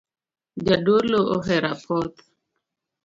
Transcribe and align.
Jadolo 0.69 1.19
ohero 1.35 1.71
apoth 1.75 2.19